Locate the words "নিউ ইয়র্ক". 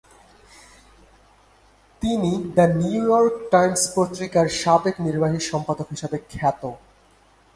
2.81-3.35